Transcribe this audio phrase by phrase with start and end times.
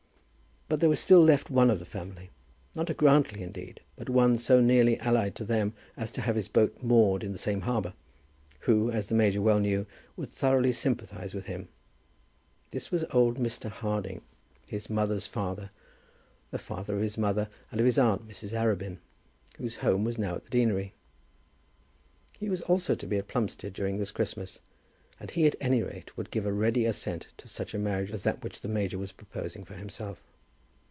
[0.73, 2.29] But there was still left one of the family,
[2.75, 6.47] not a Grantly, indeed, but one so nearly allied to them as to have his
[6.47, 7.93] boat moored in the same harbour,
[8.61, 9.85] who, as the major well knew,
[10.15, 11.67] would thoroughly sympathize with him.
[12.69, 13.69] This was old Mr.
[13.69, 14.21] Harding,
[14.65, 15.71] his mother's father,
[16.51, 18.53] the father of his mother and of his aunt Mrs.
[18.53, 18.99] Arabin,
[19.57, 20.93] whose home was now at the deanery.
[22.39, 24.61] He was also to be at Plumstead during this Christmas,
[25.19, 28.23] and he at any rate would give a ready assent to such a marriage as
[28.23, 30.23] that which the major was proposing for himself.